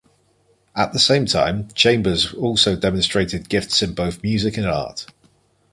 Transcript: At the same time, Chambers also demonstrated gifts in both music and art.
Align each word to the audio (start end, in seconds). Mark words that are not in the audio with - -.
At 0.75 0.93
the 0.93 0.99
same 0.99 1.27
time, 1.27 1.67
Chambers 1.75 2.33
also 2.33 2.75
demonstrated 2.75 3.49
gifts 3.49 3.83
in 3.83 3.93
both 3.93 4.23
music 4.23 4.57
and 4.57 4.65
art. 4.65 5.05